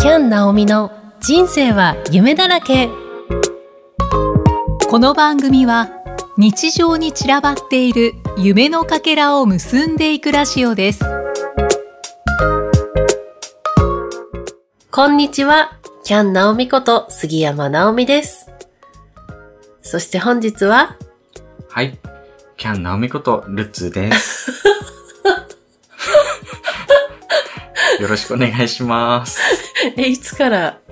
[0.00, 2.88] キャン・ナオミの人生は夢だらけ
[4.88, 5.90] この番組は
[6.36, 11.04] 日常に散らばっている夢のかけらを結んでいくラジオです
[14.90, 18.48] こんにちはキャン・ナオミこと杉山ナオミです
[19.82, 20.96] そして本日は？
[21.70, 21.98] はい。
[22.58, 24.50] キャン・ナオミこと、ルッツーです。
[28.02, 29.38] よろしくお願いします。
[29.96, 30.78] え、いつから？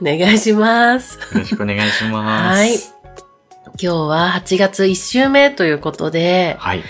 [0.00, 1.18] お願いします。
[1.34, 2.58] よろしくお願いします。
[2.58, 2.74] はい。
[2.74, 6.82] 今日は8月1週目ということで、はい。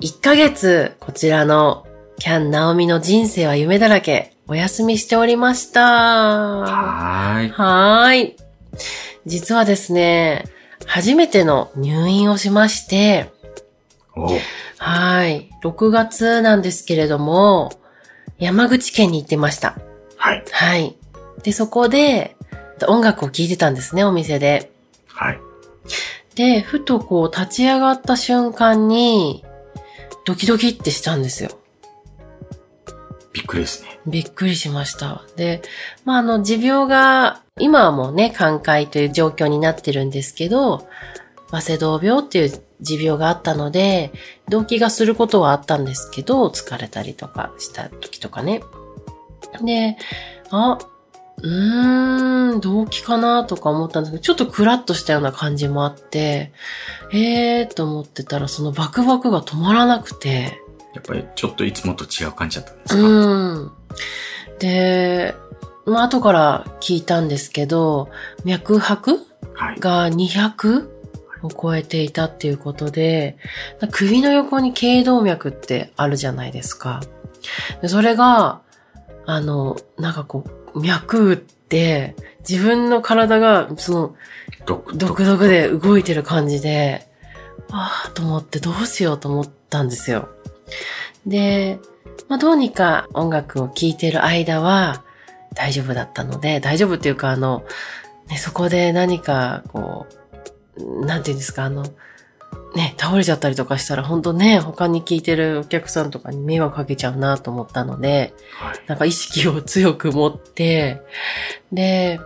[0.00, 1.86] 1ヶ月、こちらの
[2.18, 5.80] キャン・ナオミの人生は夢だらけ、お休みしておりました。
[5.82, 7.50] はーい。
[7.50, 8.36] はーい。
[9.26, 10.44] 実はですね、
[10.86, 13.30] 初めての入院をしまして、
[14.16, 14.28] お
[14.82, 15.48] はい。
[15.62, 17.70] 6月なんですけれども、
[18.38, 19.78] 山口県に行ってました。
[20.16, 20.44] はい。
[20.50, 20.96] はい。
[21.44, 22.36] で、そこで、
[22.88, 24.72] 音楽を聴いてたんですね、お店で。
[25.06, 25.40] はい。
[26.34, 29.44] で、ふとこう立ち上がった瞬間に、
[30.24, 31.50] ドキドキってしたんですよ。
[33.32, 34.00] びっくりですね。
[34.04, 35.22] びっくりしました。
[35.36, 35.62] で、
[36.04, 40.88] まあ、あの、持病が、今はもうね、寛解という状況になってるんですけど、
[41.52, 44.12] バセドウ病っていう持病があったので、
[44.48, 48.62] 動悸がすることはあったんですけど、疲れたりとかした時とかね。
[49.64, 49.96] で、
[50.50, 50.78] あ、
[51.38, 56.52] うーん、動悸かなとか思ったんですけど、ちょっとクラッとしたような感じもあって、
[57.12, 60.60] えーと思ってたら、そのバクバクが止まらなくて、
[60.94, 63.72] やっぱりちょっといつもと違う感じだったんですか、うん。
[64.58, 65.34] で、
[65.86, 68.08] まあ後から聞いたんですけど、
[68.44, 69.18] 脈拍
[69.54, 69.80] はい。
[71.42, 73.36] が200を超えていたっていうことで、
[73.90, 77.02] 首の横に頸動脈ってあるじゃないですか。
[77.80, 78.60] でそれが、
[79.26, 80.44] あの、なんかこ
[80.74, 82.16] う、脈打って、
[82.48, 84.16] 自分の体が、その、
[84.66, 87.08] 独独特で動いてる感じで、
[87.70, 90.28] ああ、と思ってどうしようと思ったんですよ。
[91.26, 91.78] で、
[92.28, 95.04] まあどうにか音楽を聴いてる間は
[95.54, 97.64] 大丈夫だったので、大丈夫っていうかあの、
[98.28, 100.21] ね、そこで何かこう、
[101.06, 101.84] なんていうんですか、あの、
[102.74, 108.78] ね、倒れちゃったりとかしたら本当ね、他に聞いてるお客さんとかに迷惑かけちゃうなと思ったので、はい。
[108.86, 111.02] なんか意識を強く持って、
[111.70, 112.18] で、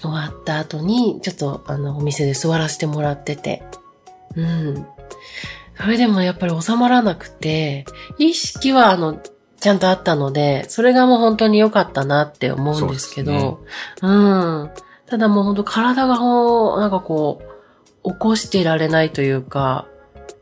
[0.00, 3.62] 終わった後に、ちょっとあの、お店で座らせてもらってて、
[4.34, 4.86] うん。
[5.76, 7.84] それでもやっぱり収まらなくて、
[8.18, 9.20] 意識はあの、
[9.60, 13.60] ちゃんとあったので、それがもう本当に良かったなって思うんですけど、
[14.00, 14.12] そうう
[14.64, 14.70] ん。
[15.06, 17.42] ただもう本当体がもう、なんかこ
[18.04, 19.86] う、起こしていられないというか、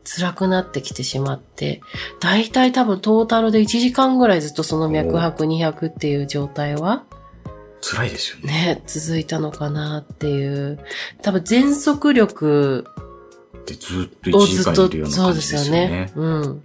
[0.05, 1.81] 辛くなってきてしまって、
[2.19, 7.03] だいたい多分トータルで1時間ぐらいずっとその脈拍200っていう状態は、
[7.81, 8.53] 辛いですよね。
[8.75, 10.79] ね、続いたのかなっていう。
[11.21, 12.85] 多分全速力
[13.65, 16.11] で、ずっと1時をずっとそうですすよね。。
[16.15, 16.63] うん。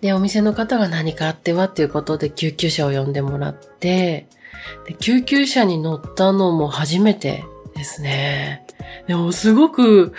[0.00, 4.28] で、お店の方が何かあってはっていうことで救急車を呼んでもらって、
[4.86, 8.66] で救急車に乗ったのも初めてですね。
[9.06, 10.12] でもすごく、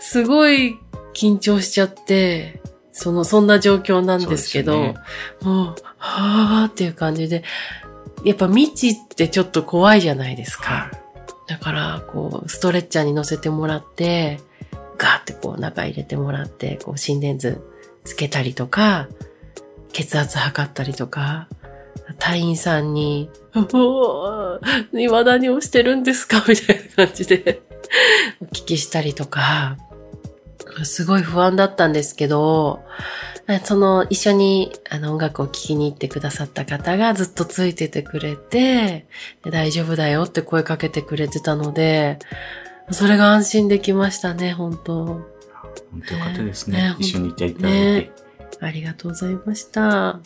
[0.00, 0.78] すごい
[1.14, 2.60] 緊張しちゃって、
[2.92, 4.94] その、そんな状況なんですけど、そうで
[5.40, 7.42] すよもう、はーっていう感じで、
[8.24, 10.64] やっぱ未知ってちょっと怖いじゃないですか。
[10.72, 10.90] は
[11.46, 14.40] だから、こう、ストレッチャーに乗せてもらって、
[14.96, 17.62] ガーってこう中入れてもらって、こう心電図
[18.04, 19.08] つけたりとか、
[19.92, 21.48] 血圧測ったりとか、
[22.18, 24.60] 隊員さんに、おー
[24.92, 26.44] 今何をしてるんですか？
[26.46, 27.62] みたいな感じで
[28.40, 29.78] お聞きしたりとか、
[30.82, 32.84] すごい不安だったんですけど、
[33.64, 39.06] その一緒にあの音楽を聴きに行ってくださった方がずっとついててくれて、
[39.44, 42.18] 大丈夫だよって声かけてくれてたので、
[42.90, 45.33] それが安心できましたね、本当。
[45.90, 46.88] 本当よかったですねね。
[46.90, 48.00] ね一緒にいていただいね
[48.50, 50.20] て、ありがとうございました。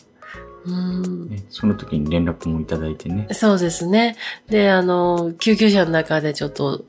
[0.65, 1.29] うん。
[1.29, 3.27] ねその時に連絡もいただいてね。
[3.31, 4.17] そうですね。
[4.49, 6.85] で、あの、救急車の中でちょっと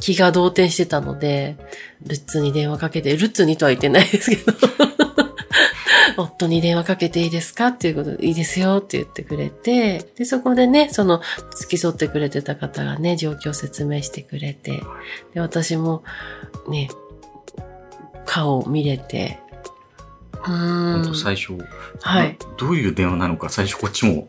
[0.00, 1.56] 気が動転してたので、
[2.06, 4.52] ルッツに電話かけて、ルッツにとは言ってないですけど、
[6.16, 7.68] 夫に電話かけていいですか？
[7.68, 11.22] っていうことで、いいですよって言ってくれて、で、そこでね、その、
[11.56, 14.82] 付き添ってくれてた方がね、状況を説明してくれて、
[15.34, 16.02] で、私も、
[16.68, 16.88] ね、
[18.26, 19.38] 顔を見れて、
[20.32, 21.02] うーん。
[21.02, 21.54] 本当最初、
[22.02, 22.36] はい。
[22.38, 24.28] などういう電話なのか最初こっちも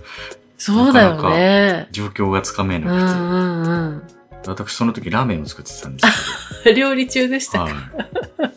[0.58, 1.88] そうだよね。
[1.92, 4.02] 状況がつかめうんうなくて、んうん。
[4.46, 6.02] 私その時ラーメンを作ってたんで
[6.62, 8.50] す 料理中でしたか、けど、は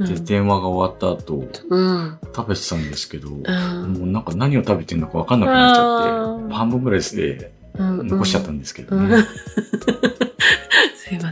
[0.00, 0.08] い。
[0.08, 0.24] で、うん。
[0.24, 2.18] 電話が終わった後、うん。
[2.34, 3.96] 食べてたんですけど、もうん。
[4.08, 9.16] うなんか何を食べてんのかわかんなくなっちゃって、半分ぐらいでうん残しちゃったんですけどうんね。
[9.22, 9.93] すい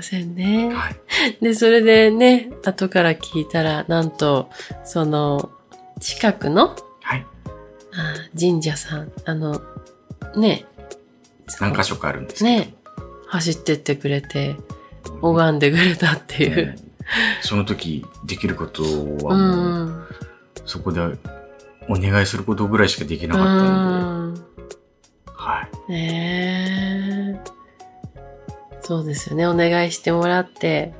[0.02, 0.74] ませんね。
[0.74, 0.96] はい。
[1.40, 4.50] で、それでね、後から聞いたら、なんと、
[4.84, 5.52] その、
[6.00, 7.26] 近くのはい。
[7.94, 9.62] あ神社さん、あの、
[10.36, 10.66] ね、
[11.60, 12.42] 何箇所かあるんです。
[12.42, 12.74] ね、
[13.28, 14.56] 走ってってくれて、
[15.20, 16.76] 拝んでくれたっていう。
[17.42, 20.06] その時できることうはもう、ん。
[20.66, 21.00] そこで
[21.88, 24.52] お願いすることぐらいしかできなかったので、うん
[25.34, 25.92] はい。
[25.92, 27.61] ねえ。
[28.82, 29.46] そうですよね。
[29.46, 30.92] お願いしてもらって、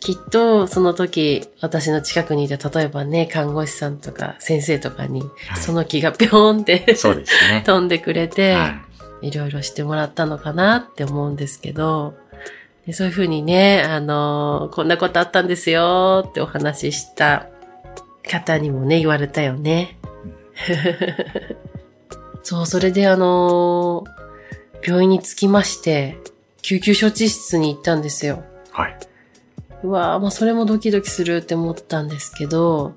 [0.00, 7.62] きっとその時私の近くにいた例えばね、看護師さんとか先生とかに、はいその気がぴょーんってそうですね。
[7.66, 8.68] 飛んでくれて、は
[9.22, 9.28] い。
[9.28, 12.14] いろいろしてもらったのかなって思うんですけど、
[12.86, 17.48] でそういうふうにね、あのこんなことあったんですよってお話しした
[18.22, 19.98] 方にもね、言われたよね。
[22.44, 24.04] そう、それであの
[24.84, 26.18] 病院に着きまして、
[26.66, 28.42] 救急処置室に行ったんですよ。
[28.72, 28.98] はい。
[29.84, 32.96] うわぁ、まあそれもドキドキするって思ったんですけど、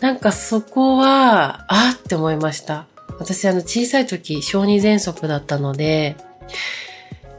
[0.00, 2.88] なんかそこは、あって思いました。
[3.18, 6.16] 私あの小さい時、小児喘息だったので、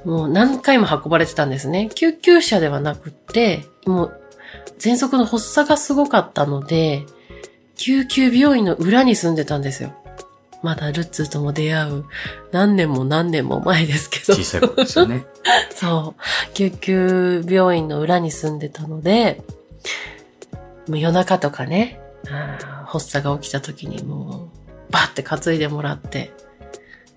[0.04, 1.92] もう何回も運ばれてたんですね。
[1.94, 4.22] 救急車ではなくって、もう
[4.80, 7.06] 喘息の発作がすごかったので、
[7.76, 9.94] 救急病院の裏に住んでたんですよ。
[10.64, 12.06] まだルッツーとも出会う
[12.52, 14.34] 何年も何年も前ですけど。
[14.34, 15.24] 小さい頃ですよね。
[15.70, 16.54] そう。
[16.54, 19.42] 救急病院の裏に住んでたので、
[20.88, 22.00] もう夜中とかね、
[22.86, 24.50] 発作が起きた時にも
[24.90, 26.32] う、バッて担いでもらって、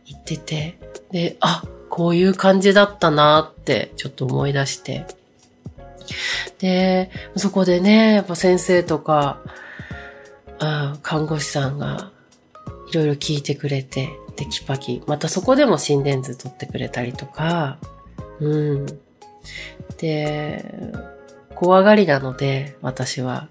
[0.06, 0.78] 行ってて、
[1.10, 5.06] で、あ、こういう感じだったなってちょっと思い出して。
[6.58, 9.40] で、そこでね、やっぱ先生とか、
[10.58, 12.10] あ看護師さんが
[12.90, 15.02] いろいろ聞いてくれて、テキパキ。
[15.06, 17.78] またそこでも心電図取ってくれたりとか、
[18.40, 18.86] うん。
[19.98, 20.92] で、
[21.54, 23.48] 怖がりなので、私は。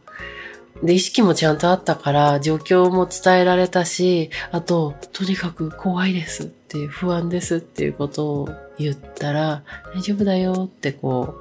[0.83, 9.63] で、意識もちゃんとあったから、状況も伝えられたし、あと、とにかく怖いですっていう、不安ですっていうことを言ったら、
[9.93, 11.35] 大丈夫だよってこ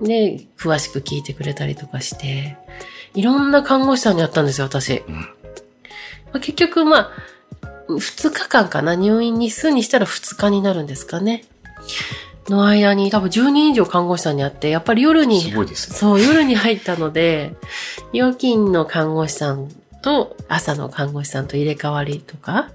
[0.00, 2.56] う、で、詳しく聞いてくれたりとかして、
[3.14, 5.02] いろんな看護師さんに会ったんですよ、私。
[5.08, 7.10] うんまあ、結局、まあ、
[7.88, 11.44] 2日間かな入院日数にしたら2日になるんですかね。
[12.52, 15.96] の間に多分10人以上看護師さんに会って、やっぱり夜に、すごいですね。
[15.96, 17.54] そう、夜に入ったので、
[18.12, 19.68] 夜勤の看護師さん
[20.02, 22.70] と朝の看護師さんと入れ替わりとか、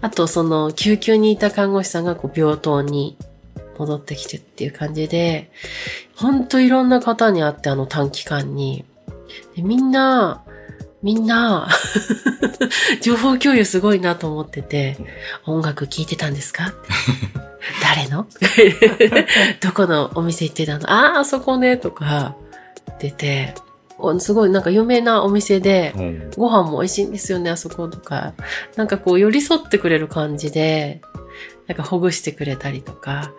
[0.00, 3.16] あとその救急にいた看護師さんがこう病棟に
[3.78, 5.50] 戻ってきてっていう感じで、
[6.16, 8.84] ほんといろんな方に会ってあの短期間に。
[9.56, 10.42] でみんな、
[11.04, 11.68] みんな、
[13.02, 14.96] 情報共有すごいなと思ってて、
[15.44, 16.72] 音楽聴いてたんですか？
[17.82, 18.26] 誰の？
[19.60, 20.90] どこのお店行ってたの？
[20.90, 22.34] ああ、あそこね、とか、
[22.98, 23.54] 出て、
[23.98, 28.32] おすごいなんか有名なお店で、うんご飯も美味しいんですよね、あそことか。
[28.76, 31.02] なんかこう寄り添ってくれる感じで、
[31.66, 33.30] なんかほぐしてくれたりとか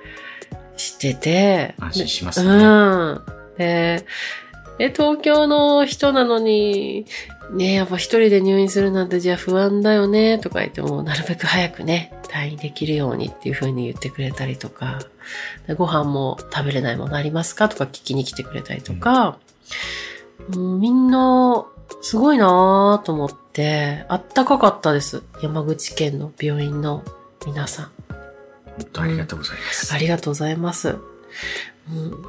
[0.78, 1.74] してて。
[1.80, 2.50] 安心しますね。
[2.50, 3.22] うん。
[3.58, 4.06] で、
[4.80, 7.06] え、東京の人なのに、
[7.54, 15.00] ねやっぱ一人で入院するなんてじゃあ不安だよね、とか言っても、なるべく早くね、退院できるようにっていう風に言ってくれたりとか、
[15.68, 17.70] でご飯も食べれないものありますか？
[17.70, 19.38] とか聞きに来てくれたりとか、
[20.54, 21.66] うんみんな、
[22.02, 25.24] すごいなぁと思って、あったかかったです。
[25.42, 27.04] 山口県の病院の
[27.46, 27.92] 皆さん。
[28.78, 29.94] 本当ありがとうございます。
[29.94, 30.98] ありがとうございます。
[31.90, 32.26] うん、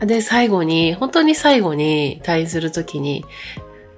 [0.00, 3.24] で、最後に、本当に最後に退院するときに、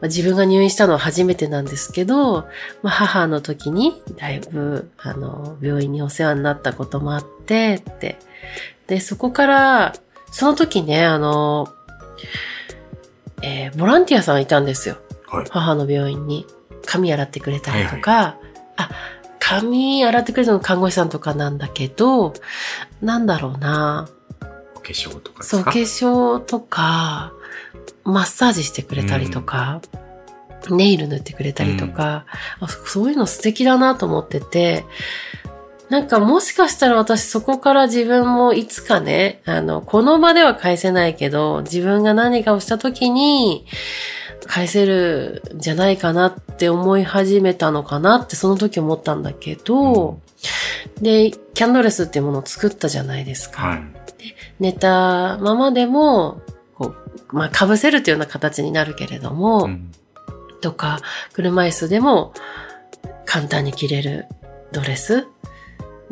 [0.00, 2.46] まあ自分が入院したのは初めてなんですけど、
[2.82, 8.18] まあ、母の時にだいぶ、あの、病院にお世話になったこともあって、って。
[8.86, 9.94] で、そこから、
[10.30, 11.68] その時ね、あの、
[13.42, 14.96] えーボランティアさんいたんですよ。
[15.26, 15.46] はい。
[15.50, 16.46] 母の病院に
[16.84, 18.38] 髪洗ってくれたりとか、
[18.76, 18.90] あ、
[19.38, 22.34] 髪洗ってくれるの看護師さんとかなんだけど、
[23.00, 24.08] なんだろうな。
[24.86, 27.32] お化粧とかですそう、か化粧とか、
[28.04, 29.80] マッサージしてくれたりとか、
[30.70, 32.24] ネイル塗ってくれたりとか、
[32.60, 34.84] あそそういうの素敵だなと思ってて、
[35.88, 43.66] なんかもしかしたら私そこから自分もいつかね、あの、この場では返せないけど、自分が何かをした時に
[44.46, 50.20] 返せるんじゃないかなって思い始めたのかなってその時思ったんだけど、
[51.00, 53.62] で、キャンドレスっていうものを作ったじゃないですか。
[53.62, 53.82] はい。
[54.60, 56.40] 寝たままでも、
[56.75, 56.94] こ
[57.32, 59.92] う、まあ、被せるというような形になるけれども、うん
[60.60, 61.00] とか、
[61.32, 62.32] 車椅子でも
[63.25, 64.26] 簡単に着れる
[64.72, 65.28] ドレス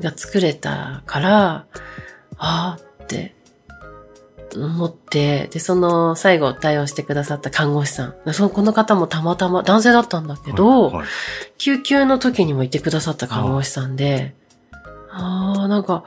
[0.01, 1.67] が作れたから、
[2.37, 3.35] ああって
[4.55, 8.15] 思って、で、その最後対応してくださった看護師さん。
[8.25, 11.07] でそのこの方もたまたま男性だったんだけど、はいはい
[11.57, 14.35] 救急の時にもいてくださった看護師さんで、
[15.11, 16.05] ああ、なんか、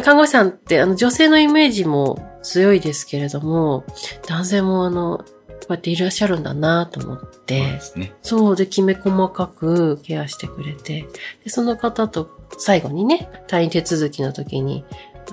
[0.00, 3.84] 看護師さんってあの女性のイメージも強いですけれども、
[4.26, 8.12] 男性もあの、こうやっていらっしゃるんだなと思っそうてで、すね。
[8.22, 11.08] そうで、きめ細かくケアしてくれて、
[11.44, 14.84] で、その方と最後にね、退院手続きの時に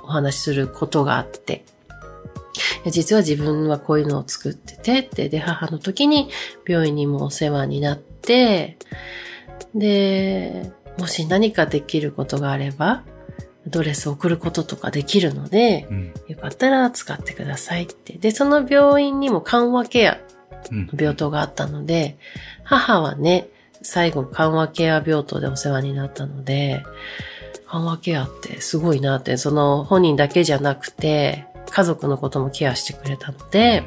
[0.02, 1.64] お話しすることがあって、
[2.90, 6.28] 実は自分はこういうのを作っててって、で、母の時に
[6.66, 8.76] 病院にもお世話になって、
[9.74, 13.04] で、もし何かできることがあれば、
[13.66, 16.14] ドレスを送ることとかできるので、うん。
[16.28, 18.14] よかったら使ってくださいって。
[18.14, 20.18] で、その病院にも緩和ケア
[20.70, 20.90] うん。
[20.98, 22.18] 病棟があったので、
[22.64, 23.48] 母はね、
[23.82, 26.82] 最後緩和ケア病棟でお世話になったので、
[27.66, 33.84] 緩和ケアってすごいなって、その本人だけじゃなくて、家族のこともケアしてくれたので、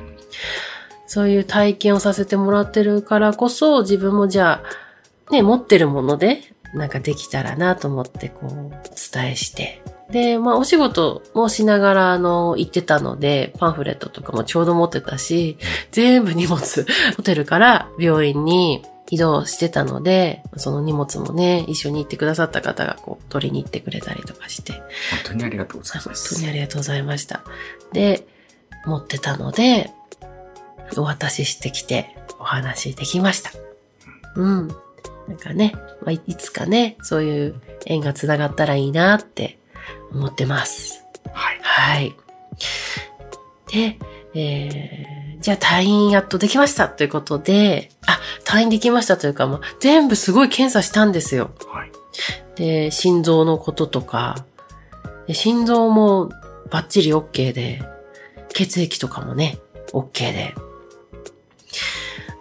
[1.06, 8.70] そういう体験をさせてもらってるからこそ、自分もじゃあ、ね、持ってるもので、なんかできたらなと思って、こう、お
[9.14, 9.82] 伝えして。
[10.12, 15.58] で、まあ、お仕事もしながら、あの、行ってたので、パンフレットとかもちょうど持ってたし、
[15.92, 16.86] 全部荷物、
[17.18, 24.82] ホテルから病院に移動してたので、その荷物もね、一緒に行ってくださった方が、こう、取りに行ってくれたりとかして、本
[25.26, 26.36] 当にありがとうござい本ます。
[26.36, 27.42] 当にありがとうございました。
[27.92, 28.26] で、
[28.86, 29.92] 持ってたので、
[30.98, 33.52] お渡ししてきてお話できました。
[34.36, 34.76] うん。
[35.28, 39.60] なんかね、まあ、いいつかね、そういう縁が繋がったらいいなって
[40.12, 41.06] 思ってます。
[41.32, 41.60] はい。
[41.62, 42.16] はい。
[43.72, 43.98] で、
[44.36, 51.52] えー、じゃあ退院やっとできましたということで、あ、退院できましたというか、もう全部すごい検査したんですよ。
[51.68, 51.92] はい。
[52.56, 54.46] で、心臓のこととか、
[55.28, 56.30] で心臓も
[56.70, 57.82] バッチリ OK で、
[58.50, 59.60] 血液とかもね、
[59.94, 60.56] OK で。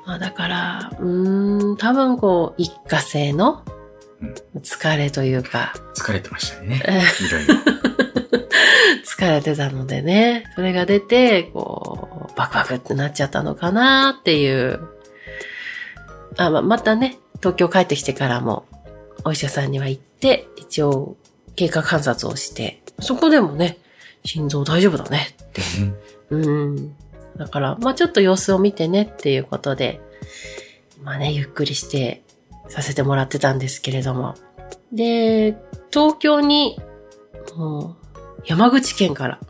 [0.06, 3.64] まあだから、うーん、多分こう、一過性の
[4.20, 6.82] うん疲れというか、疲れてましたね。
[6.86, 7.54] えいろいろ。
[9.04, 14.80] 疲れてたのでね、それが出て、こう、バクバクってなっちゃったのかなっていう。
[16.36, 18.64] あ、ままたね、東京帰ってきてからも、
[19.24, 21.16] お医者さんには行って、一応、
[21.56, 23.78] 経過観察をして、そこでもね、
[24.24, 25.62] 心臓大丈夫だねって。
[26.30, 26.96] うん。
[27.36, 30.00] だから、まあちょっと様子を見てねっていうことで、
[31.02, 32.22] まあね、ゆっくりして
[32.68, 34.34] させてもらってたんですけれども。
[34.92, 35.56] で、
[35.90, 36.78] 東京に、
[37.56, 39.40] もう、山口県から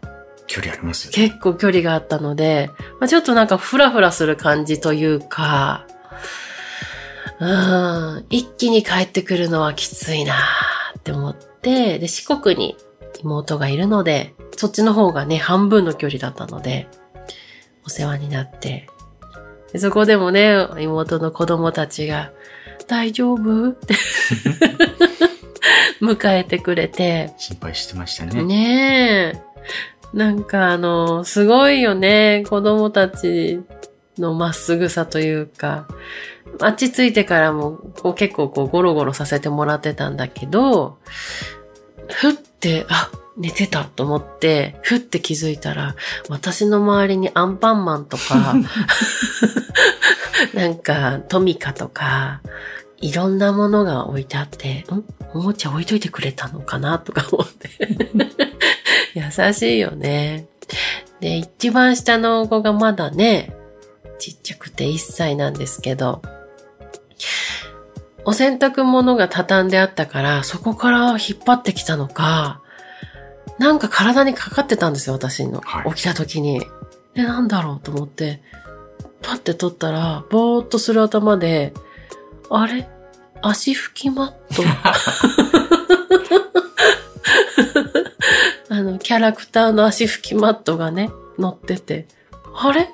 [0.46, 1.10] 距離あります。
[1.10, 2.70] 結構距離があったので、
[3.00, 5.86] まあ、ちょっとなんかフラフラする感じというか、
[7.40, 10.34] うん、一気に帰ってくるのはきついな
[10.98, 12.76] って思って、で、四国に
[13.22, 16.86] 妹がいるので、そっちの方がね、半分の距離だったので、
[17.84, 18.86] お世話になって、
[19.72, 22.32] でそこでもね、妹の子供たちが、
[22.88, 23.70] 大丈夫？
[23.70, 23.94] って
[26.00, 28.42] 迎えてくれて、心配してましたね。
[28.42, 30.16] ねえ。
[30.16, 32.44] なんかあの、すごいよね。
[32.48, 33.62] 子供たち
[34.18, 35.88] のまっすぐさというか、
[36.60, 40.98] あっち着いてからもこう結構こうゴロゴロさせてもらってたんだけど、
[42.08, 45.96] ふって、あ、寝てたと思って、ふって気づいたら、
[46.28, 48.54] 私の周りにアンパンマンとか、
[50.54, 52.42] なんかトミカとか、
[52.98, 55.04] いろんなものが置いてあって、ん？
[55.34, 57.70] おもちゃ置いといてくれたのかなとか思って。
[59.14, 60.46] 優しいよね。
[61.20, 63.54] で、一番下の子がまだね、
[64.18, 66.22] ちっちゃくて1歳なんですけど、
[68.24, 72.61] お洗濯物が畳んであったから、そこから引っ張ってきたのか、
[73.62, 75.60] なんか体にかかってたんですよ、私の。
[75.60, 76.60] はい起きた時に。
[77.14, 78.42] で、なんだろうと思って、
[79.22, 81.72] パッて取ったら、ぼーっとする頭で、
[82.50, 82.88] あれ？
[83.40, 84.62] 足拭きマット？
[88.74, 92.08] あの、キャラクターの足拭きマットがね、乗ってて、
[92.54, 92.90] あれ？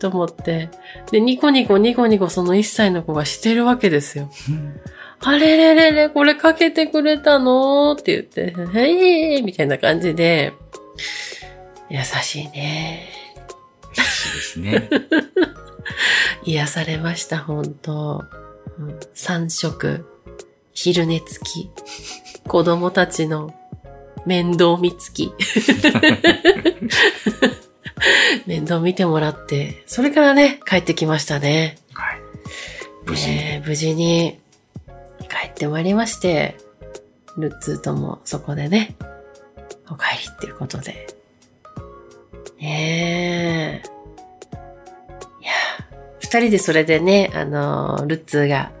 [0.00, 0.68] と思って。
[1.12, 4.28] で、ニコニコニコニコその1歳の子がしてるわけですよ。
[5.20, 7.92] あれれれれ、これかけてくれたの？
[7.92, 10.52] って言って、へいみたいな感じで、
[11.90, 13.08] 優しいね。
[13.96, 14.88] 優しいですね。
[16.44, 18.24] 癒されました、本当
[18.78, 20.06] うん三食、
[20.72, 21.70] 昼寝付き、
[22.46, 23.54] 子供たちの
[24.24, 25.32] 面倒見つき。
[28.46, 31.76] 面倒見てもらって、それからね、帰ってきましたね。
[31.92, 32.20] はい。
[33.04, 33.36] 無事に。
[33.36, 34.38] ね無事に
[35.28, 36.56] 帰ってまいりまして、
[37.36, 38.96] ルッツーともそこでね、
[39.90, 41.06] お帰りっていうことで。
[42.60, 43.88] ねえ。
[45.40, 45.52] いや、
[46.20, 48.72] 二人でそれでね、あの、ルッツーが、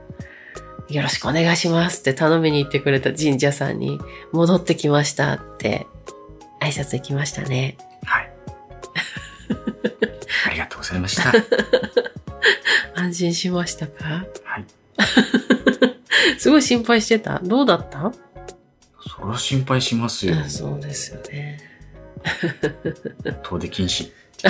[0.88, 4.00] よろしくお願いしますって頼みに行ってくれた神社さんに
[4.32, 5.86] 戻ってきましたって
[6.62, 7.76] 挨拶行きましたね。
[8.04, 8.32] はい。
[10.48, 11.30] ありがとうございました。
[12.98, 14.24] 安心しましたか？
[14.44, 14.64] はい。
[16.38, 17.38] すごい心配してた？
[17.42, 18.12] どうだった？
[19.08, 20.34] それは心配しますよ。
[20.36, 21.58] う んそうですよね。
[23.42, 24.10] 遠出禁止。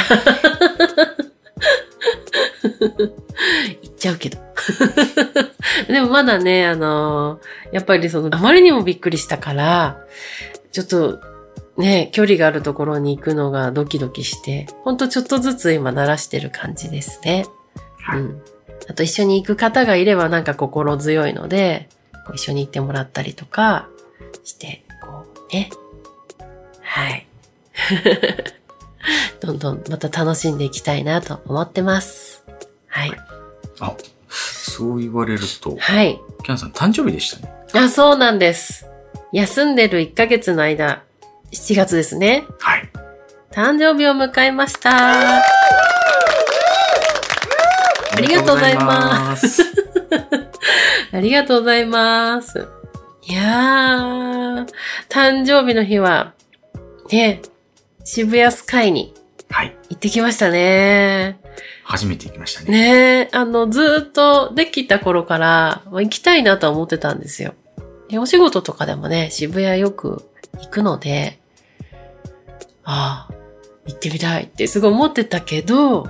[3.83, 4.39] 言っちゃうけど。
[5.87, 9.99] でもまだね、あのーやっぱりその、あまりにもびっくりしたから、
[10.73, 11.21] ちょっと、
[11.77, 17.45] ね、距離があるところに行くのがドキドキして、ほんとちょっとずつ今慣らしてる感じですね。
[18.01, 18.21] はい。
[18.21, 18.43] うん。
[18.89, 21.89] あと一緒に行く方がいればなんか心強いので、
[22.27, 23.89] こう一緒に行ってもらったりとか
[24.45, 25.71] して、こうね。
[26.81, 27.27] はい。
[29.41, 32.45] どんどんまた楽しんでいきたいなと思ってます。
[32.89, 33.13] はい。
[33.81, 33.95] あ、
[34.29, 36.19] そう言われると、はい。
[36.43, 37.53] キャンさん誕生日でしたね。
[37.75, 38.87] あ、そうなんです。
[39.33, 41.03] 休んでる1ヶ月の間、
[41.53, 42.45] 7月ですね。
[42.59, 42.91] はい。
[43.51, 45.43] 誕生日を迎えました。
[48.19, 49.63] ありがとうございますす。
[51.13, 52.67] ありがとうございます。
[53.23, 54.67] いやー、
[55.09, 56.33] 誕生日の日は、
[57.13, 57.43] ね、
[58.05, 59.15] 渋谷スカイに
[59.51, 59.77] はい。
[59.89, 61.41] 行ってきましたね。
[61.85, 62.71] 初めて行きましたね。
[63.23, 67.55] ねあの、ずーっとできた頃から、まあ行きたいなとは思ってたんですよ。
[68.09, 71.39] でお仕事とかでもね、渋谷よく行くので、
[72.85, 73.35] ああ、
[73.87, 76.09] 行ってみたいってすごい思ってたけど、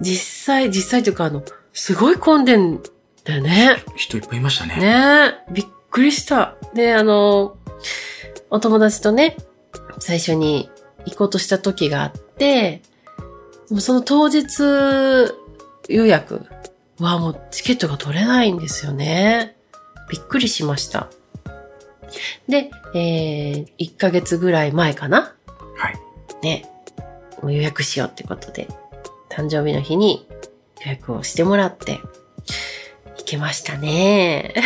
[0.00, 2.80] 実際、実際というかあの、すごい混んでん
[3.24, 3.82] だよね。
[3.96, 4.76] 人いっぱいいましたね。
[4.76, 6.56] ねえ、びっくりした。
[6.74, 7.56] で、あの、
[8.50, 9.36] お友達とね、
[9.98, 10.70] 最初に
[11.06, 12.82] 行こうとした時があって、
[13.78, 15.32] その当日
[15.88, 16.44] 予約
[16.98, 19.56] はもうチケットが取れないんですよね。
[20.10, 21.08] びっくりしました。
[22.48, 25.34] で、えー、1ヶ月ぐらい前かな
[25.76, 25.98] はい。
[26.42, 26.68] ね、
[27.40, 28.68] もう予約しようってことで、
[29.32, 30.28] 誕生日の日に
[30.84, 32.00] 予約をしてもらって、
[33.16, 34.54] 行けましたね。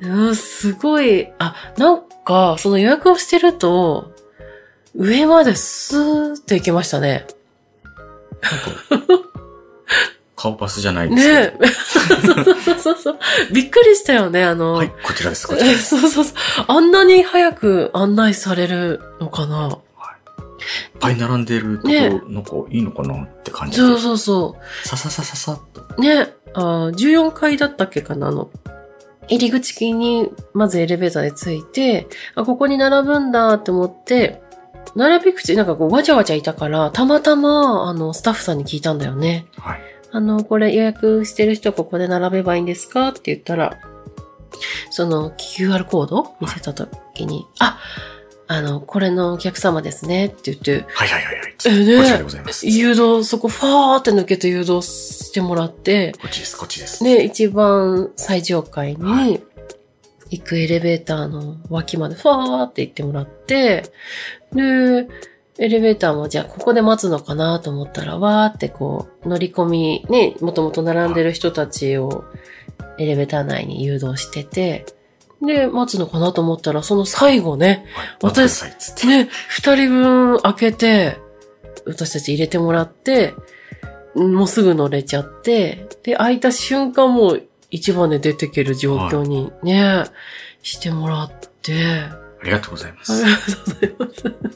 [0.00, 4.12] うんすごい、あ、なんか、その予約をしてると、
[4.94, 7.26] 上までスーッと行けましたね。
[10.36, 11.28] 顔パスじゃないです。
[11.28, 11.66] ねえ。
[11.66, 12.00] そ
[12.32, 13.18] うそうそうそう。
[13.52, 15.98] びっくりしたよね、あの、はい、こちらです、こちらえです。
[15.98, 16.34] そうそうそう。
[16.68, 19.80] あんなに早く案内されるのかな
[20.58, 23.86] っぱい並んでるとこねろ、なんかいいのかなって感じで。
[23.86, 24.88] そうそうそう。
[24.88, 26.00] さささささっと。
[26.00, 28.50] ね、あー14階だったっけかな、あの、
[29.28, 34.40] 入り口にまずエレベーターで着いて、あ、ここに並ぶんだって思って、
[34.96, 39.46] 並び口なんかこうわちゃわちゃいたから、たまたま、あの、スタッフさんに聞いたんだよね。
[39.58, 39.80] はい。
[40.10, 43.08] あの、これ予約してる人ここで並べばいいんですか？
[43.08, 43.78] って言ったら、
[44.90, 47.78] その QR コード見せたときに、あ、
[48.50, 51.54] あの、これのお客様ですねって言って、はいはいはいはい。
[51.66, 52.66] えねこでございます。
[52.66, 57.04] 誘導、そこファーって抜けて誘導してもらって、こっちです、こっちです。
[57.04, 59.42] で、一番最上階はに
[60.30, 63.84] 行くエレベーターの脇までファーって行ってもらって、
[64.54, 65.08] で、
[65.58, 72.24] エレベーターもじゃあここで待つのかなと思ったら、わーってこう乗り込み、ね、もともと並んでる人たちを
[72.96, 74.86] エレベーター内に誘導してて、
[75.42, 78.08] で、待つのかなと思ったら、その最後ね、はい。
[78.22, 78.64] 私。
[79.06, 81.18] ね、二人分開けて、
[81.86, 83.34] 私たち入れてもらって、
[84.14, 90.04] もうすぐ乗れちゃって、で、開いた瞬間もう一番で出てける状況にね、
[90.62, 91.30] してもらっ
[91.62, 91.72] て、
[92.40, 93.12] ありがとうございます。
[93.24, 94.50] ありがとうございま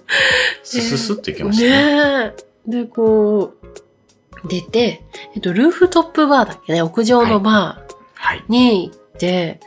[0.65, 0.81] す。
[0.81, 2.25] スススッといけましたね。
[2.27, 2.35] ね
[2.69, 2.71] え。
[2.71, 7.83] で、こう、出て、えっと、ルーフトップバーだっけね、屋上のバ
[8.15, 8.39] はい。
[8.49, 9.61] ーに行って、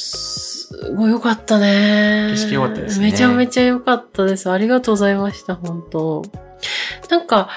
[0.00, 2.28] すごい良かったね。
[2.30, 4.50] 景色良かったですねめちゃめちゃ良かったです。
[4.50, 6.22] ありがとうございました、本当
[7.10, 7.48] なんか、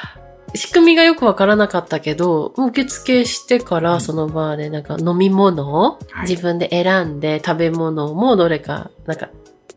[0.56, 9.30] 仕組みがよくわからなかったけど、受付してからうんそのバーでなんか飲み物をはい自分で選んで食べ物もどれか、なんか、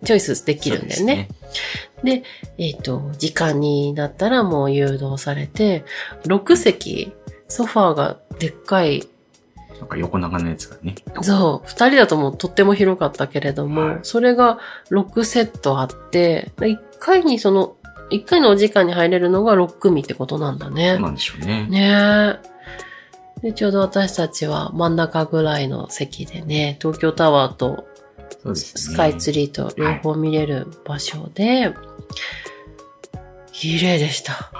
[0.04, 1.28] チョイスできるんだよね。
[2.04, 2.22] で
[2.58, 5.84] えっ、と、時間になったらもう誘導されて、
[6.24, 7.12] 6席、
[7.48, 9.08] ソファーがでっかい。
[9.78, 10.94] なんか横長のやつがね。
[11.22, 14.58] そう、2人だともうとっても広かったけれども、はいそれが
[14.90, 17.76] 6セットあって、1回にその
[18.10, 21.02] 1回のお時間に入れるのが6組ってことなんだねそう。
[21.02, 21.66] なんでしょうね。
[21.68, 22.38] ね
[23.42, 23.48] え。
[23.48, 27.86] で、ちょうど私たちは真ん中ぐらいの席でね、東京タワーと。
[28.54, 31.74] スカイツリーと両方見れる場所で、
[33.52, 34.50] 綺麗でした。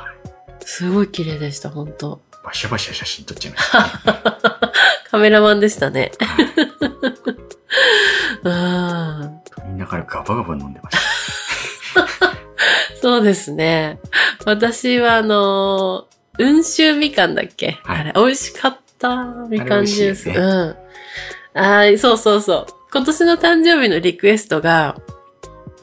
[0.61, 4.23] すごい綺麗でした、本当バシャバシャ写真撮っちゃいました、ね。
[5.17, 6.13] カメラマンでしたね。
[6.21, 6.47] はい
[8.45, 9.71] うん。
[9.71, 10.99] みんなからガバガバ飲んでまし
[11.95, 12.03] た。
[13.01, 13.99] そうですね。
[14.45, 19.25] 私はあのー、温州みかんだっけ、はいあれ、美味しかった。
[19.49, 20.31] みかんジュース。
[20.31, 20.77] あれ美味しいようん。
[21.55, 22.67] あーそうそうそう。
[22.93, 24.97] 今年の誕生日のリクエストが、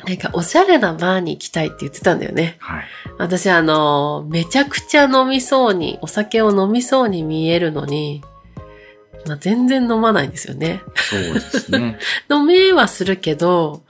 [0.06, 2.58] なんかおしゃれなバーに行きたいって言ってたんだよね。
[2.60, 2.84] はい。
[3.17, 8.22] 私あのー、めちゃくちゃ飲みそうに、お酒を飲みそうに見えるのに、
[9.26, 10.82] まあ、全然飲まないんですよね。
[10.96, 11.98] そうですね。
[12.30, 13.84] 飲めはするけど、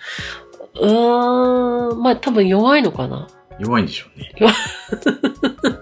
[0.75, 3.27] うーん、まあ多分弱いのかな。
[3.59, 4.33] 弱いんでしょうね。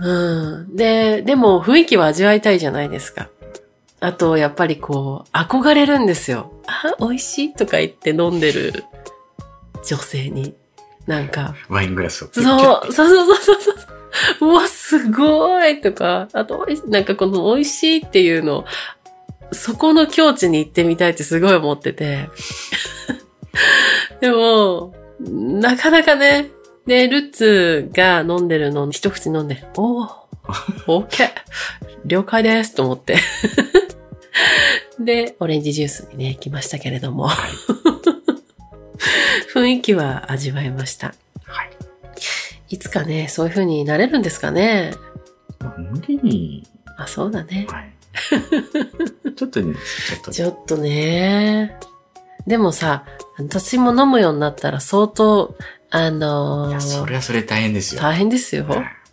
[0.00, 0.76] うん。
[0.76, 3.28] で、でも雰囲気は味わいたいじゃないですか。
[4.00, 6.52] あと、やっぱりこう、憧れるんですよ。
[6.66, 8.84] あ、美味しいとか言って飲んでる
[9.86, 10.54] 女性に。
[11.06, 12.40] なんか、ワイングラスをそ
[12.88, 13.72] う、そうそうそうそうそ
[14.40, 14.46] う。
[14.46, 18.64] うわ、すごいとか、あと、なんかこの美味しいっていうのを、
[19.52, 22.28] そこの境地に行ってみたいってすごい思ってて。
[24.20, 26.50] でも、なかなかね、
[26.86, 30.08] で、ルッツが飲んでるのを一口飲んで、おー、
[30.86, 31.30] オッケー
[32.04, 33.16] 了解ですと思って。
[35.00, 37.30] で、オレンジジュースにね、来ましたけれども。
[39.52, 41.14] 雰囲気は味わいました。
[42.64, 42.74] はい。
[42.74, 44.92] いつかね、そういう風になれるんですかね。
[45.60, 47.66] まあ、無理に、あ、そうだね。
[47.68, 47.92] はい。
[49.34, 51.78] ちょっとね、ちょっと、ちょっとね。
[52.46, 53.04] でもさ、
[53.38, 55.56] 私も飲むようになったら相当、
[55.90, 58.02] あのーいや、それはそれ大変ですよ。
[58.02, 58.66] 大変ですよ。
[58.66, 59.04] はい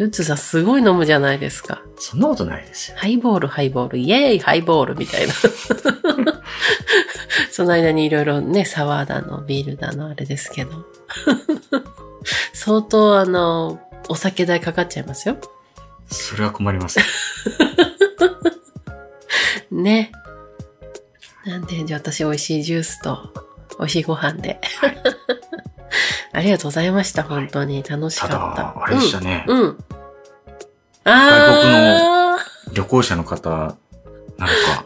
[0.00, 1.82] ルッツさんすごい飲むじゃないですか。
[1.98, 2.96] そんなことないですよ。
[2.96, 5.34] ハイボール、ハイボール、イエーイ、ハイボールみたいな。
[7.52, 10.86] その間にいろいろね、サワーだの、ビールだの、あれですけど。
[12.62, 15.38] 相当あの、お酒代かかっちゃいますよ。
[16.08, 17.00] それは困ります。
[19.72, 20.12] ね。
[21.46, 23.32] なんで、じゃあ私美味しいジュースと、
[23.78, 24.60] 美味しいご飯で。
[26.34, 27.82] ありがとうございました、本当に。
[27.82, 28.62] 楽しかたった。
[28.62, 29.46] だ、あれでしたね。
[29.48, 29.60] うん。
[29.60, 29.78] うん。
[31.04, 33.48] あー、旅行者の方、
[34.36, 34.84] なんか、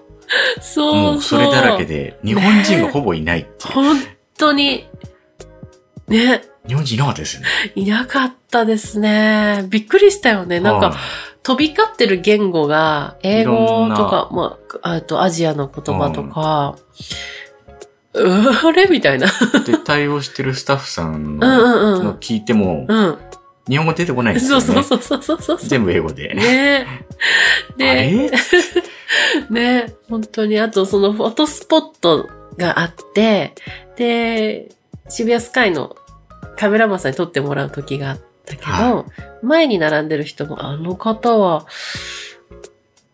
[0.61, 3.75] そうもうそれだらけで、日本人がほぼいないっていう。
[3.75, 3.97] 本
[4.39, 4.89] 当に、
[6.07, 7.49] ね、日本人いなかったですよね。
[7.75, 9.67] いなかったですね。
[9.69, 10.61] びっくりしたよね。
[10.61, 10.97] なんはか、
[11.43, 13.55] 飛び交ってる言語が、英語
[13.91, 16.77] とか、まあ、あとアジアの言葉とか、
[18.15, 18.29] う
[18.67, 19.27] あれみたいな。
[19.27, 19.31] い
[19.67, 22.05] で、対応してるスタッフさんうんのうんうん。
[22.05, 23.19] の聞いても、うん。
[23.69, 24.81] 日本語出てこないですそよね。
[24.81, 25.69] うそうそうそうそうそう。
[25.69, 26.35] 全部英語で。
[26.35, 26.87] ね
[27.75, 28.31] あで、れ
[29.51, 33.55] ね本当に、あとそのフォトスポットがあって、
[33.97, 34.71] で、
[35.09, 35.97] 渋谷スカイの
[36.57, 39.05] カメラマンさんに撮ってもらう時があったけど、は
[39.43, 41.67] 前に並んでる人も、あの方は、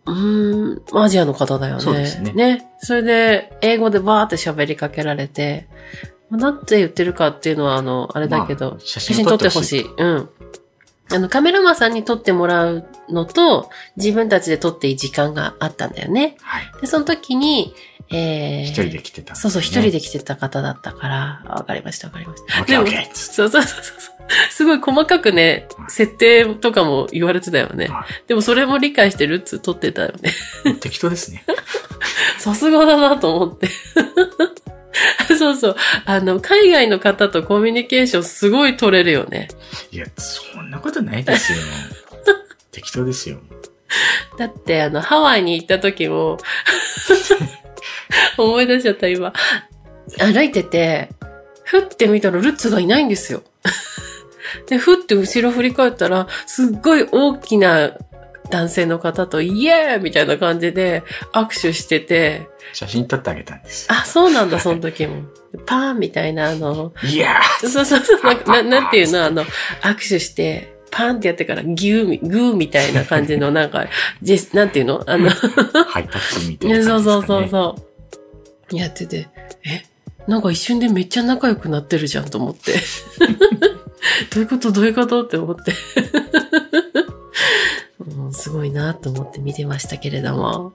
[0.07, 1.81] うーん、アジアの方だよね。
[1.81, 5.69] そうですねそれで、英語でバーって喋りかけられて、
[6.31, 9.65] なんて言ってるかっていうのは、あの、あれだけど、まあ写写真撮ってほい。
[9.65, 9.91] しい。
[9.97, 10.29] うん。
[11.13, 16.37] あの、カメラマンさんに撮ってもらうのと、自分たちで撮っていい時間があったんだよね。
[16.41, 16.71] はい。
[16.81, 17.75] で、その時に、
[18.13, 19.41] えー、一人で来てたね。
[19.41, 22.61] そうそう、一人で来てた方だったから、あわかりました、わかりました。
[22.61, 24.21] オッケーオッケーっつってそうそうそうそう。
[24.51, 27.87] すごい細かくね、設定とかも言われてたよね。
[27.87, 30.31] はでもそれも理解してルッツ撮ってたよね。
[30.65, 31.45] い適当ですね。
[32.39, 33.69] さすがだなと思って。
[35.39, 35.77] そうそう。
[36.05, 39.49] あの、海外の方とコミュニケーションすごい取れるよね。
[39.93, 41.59] いや、そんなことないですよ。
[42.73, 43.39] 適当ですよ。
[44.39, 46.39] だって、あの、ハワイに行った時も、
[48.39, 49.33] 思い出しちゃった、今。
[50.19, 51.11] 歩いてて、
[51.65, 53.43] ふって見たらルッツがいないんですよ。
[54.69, 57.93] で、ふって後ろ振り返ったら、すっごい大きな
[58.51, 63.87] 男性の方と、イエーイみたいな感じで握手してて、写真撮ってあげたんです。
[63.91, 65.23] あ、そうなんだ、その時も。
[65.67, 69.45] パーンみたいな、あの、いやそうそうそう、なななんていうの、あの、
[69.83, 73.87] 握手して、パーンってやってからギューみ、グーみたいな感じの、なんか、
[74.23, 75.05] ジェス、なんていうの？
[75.07, 76.83] あの、ーハイタッチみたいな。
[76.85, 77.90] そうそうそうそう。
[78.79, 79.29] やってて、
[79.65, 79.85] え、
[80.27, 82.75] なんか一瞬でめっちゃ仲良くなってるじゃんと思って。
[84.33, 84.73] どういうこと？
[84.73, 85.25] どういうこと？
[85.25, 85.73] って思って。
[88.01, 90.73] うんすごいなと思って見てましたけれども。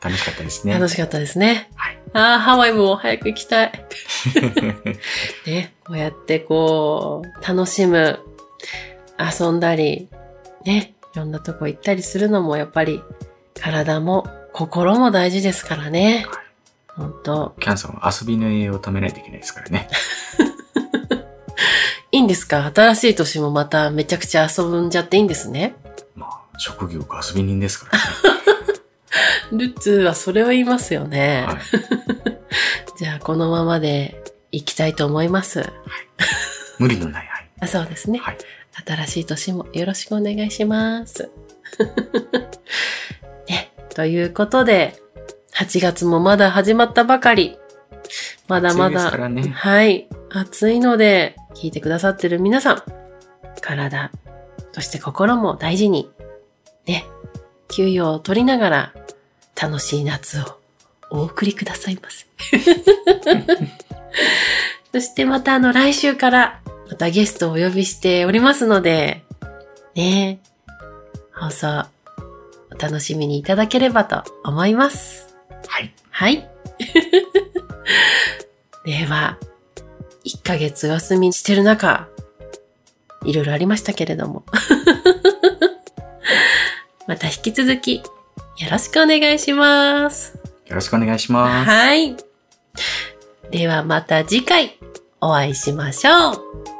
[0.00, 0.74] 楽しかったですね。
[0.74, 1.70] 楽しかったですね。
[1.74, 1.98] はい。
[2.12, 3.72] ああ、ハワイも早く行きたい。
[5.46, 8.20] ね、こうやってこう、楽しむ、
[9.18, 10.08] 遊んだり、
[10.64, 13.02] ね、いろんなとこ行ったりするのもやっぱり
[13.60, 16.26] 体も心も大事ですからね。
[16.28, 16.45] はい
[16.96, 19.88] 本当キャンさんは遊びの栄養を貯めないといけないですからね。
[22.12, 22.70] いいんですか？
[22.74, 25.74] 新しい年もまためちゃくちゃ遊んじゃっていいんですね。
[26.14, 28.04] まあ、職業が遊び人ですからね。
[29.52, 31.44] ルッツはそれを言いますよね。
[31.46, 31.58] はい。
[32.98, 35.70] じゃあこのままで行きたいと思います。
[36.78, 37.48] 無理のない範囲。
[37.60, 38.18] あそうですね。
[38.18, 38.38] はい。
[38.86, 41.30] 新しい年もよろしくお願いします。
[43.48, 45.02] ね、ということで、
[45.56, 47.58] 8月もまだ始まったばかり。
[48.46, 52.82] まだまだ、からねはい、暑いので、聞いてくださってる皆さん、
[53.62, 54.10] 体、
[54.72, 56.10] そして心も大事に、
[56.86, 57.06] ね、
[57.68, 58.92] 休養を取りながら、
[59.60, 60.44] 楽しい夏を
[61.10, 62.26] お送りくださいませ。
[64.92, 69.24] そしてまたあの来週からまたゲストをお呼びしておりますので、
[69.94, 70.38] ね
[71.32, 71.86] 放送
[72.70, 75.25] お楽しみにいただければと思います。
[75.68, 75.94] はい。
[76.10, 76.36] はい。
[78.84, 79.38] では、
[80.24, 82.08] 1ヶ月お休みしてる中、
[83.24, 84.44] いろいろありましたけれども。
[87.06, 88.02] また引き続き、よ
[88.70, 90.38] ろしくお願いします。
[90.66, 91.70] よろしくお願いします。
[91.70, 92.16] はい。
[93.50, 94.78] ではまた次回
[95.20, 96.75] お会いしましょう。